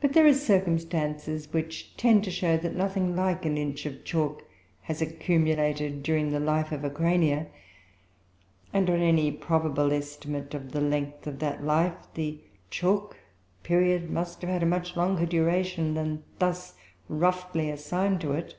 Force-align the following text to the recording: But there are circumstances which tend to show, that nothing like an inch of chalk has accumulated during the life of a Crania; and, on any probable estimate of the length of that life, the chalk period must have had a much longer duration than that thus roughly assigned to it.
But 0.00 0.12
there 0.12 0.26
are 0.26 0.34
circumstances 0.34 1.52
which 1.52 1.96
tend 1.96 2.24
to 2.24 2.32
show, 2.32 2.56
that 2.56 2.74
nothing 2.74 3.14
like 3.14 3.44
an 3.44 3.56
inch 3.56 3.86
of 3.86 4.02
chalk 4.04 4.42
has 4.80 5.00
accumulated 5.00 6.02
during 6.02 6.32
the 6.32 6.40
life 6.40 6.72
of 6.72 6.82
a 6.82 6.90
Crania; 6.90 7.46
and, 8.72 8.90
on 8.90 8.98
any 8.98 9.30
probable 9.30 9.92
estimate 9.92 10.52
of 10.52 10.72
the 10.72 10.80
length 10.80 11.28
of 11.28 11.38
that 11.38 11.62
life, 11.62 11.94
the 12.14 12.40
chalk 12.70 13.18
period 13.62 14.10
must 14.10 14.40
have 14.42 14.50
had 14.50 14.64
a 14.64 14.66
much 14.66 14.96
longer 14.96 15.26
duration 15.26 15.94
than 15.94 16.16
that 16.16 16.22
thus 16.40 16.74
roughly 17.08 17.70
assigned 17.70 18.20
to 18.22 18.32
it. 18.32 18.56